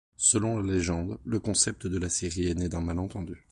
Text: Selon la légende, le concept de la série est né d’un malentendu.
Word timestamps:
Selon 0.17 0.57
la 0.59 0.73
légende, 0.73 1.19
le 1.25 1.39
concept 1.39 1.85
de 1.85 1.99
la 1.99 2.09
série 2.09 2.47
est 2.47 2.55
né 2.55 2.67
d’un 2.69 2.81
malentendu. 2.81 3.45